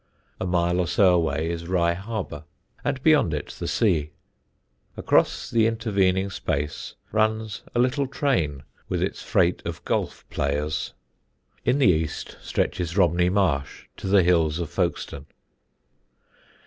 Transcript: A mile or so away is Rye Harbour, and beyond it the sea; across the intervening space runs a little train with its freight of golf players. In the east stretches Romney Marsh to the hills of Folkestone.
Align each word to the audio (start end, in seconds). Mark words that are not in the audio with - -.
A 0.39 0.47
mile 0.47 0.79
or 0.79 0.87
so 0.87 1.13
away 1.13 1.47
is 1.51 1.67
Rye 1.67 1.93
Harbour, 1.93 2.45
and 2.83 2.99
beyond 3.03 3.35
it 3.35 3.49
the 3.59 3.67
sea; 3.67 4.13
across 4.97 5.47
the 5.47 5.67
intervening 5.67 6.31
space 6.31 6.95
runs 7.11 7.61
a 7.75 7.79
little 7.79 8.07
train 8.07 8.63
with 8.89 8.99
its 9.03 9.21
freight 9.21 9.61
of 9.63 9.85
golf 9.85 10.27
players. 10.31 10.95
In 11.65 11.77
the 11.77 11.89
east 11.91 12.35
stretches 12.41 12.97
Romney 12.97 13.29
Marsh 13.29 13.85
to 13.97 14.07
the 14.07 14.23
hills 14.23 14.57
of 14.57 14.71
Folkestone. 14.71 15.27